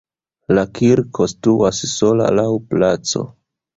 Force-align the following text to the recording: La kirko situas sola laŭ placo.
La 0.57 0.61
kirko 0.77 1.27
situas 1.33 1.83
sola 1.93 2.33
laŭ 2.39 2.47
placo. 2.73 3.23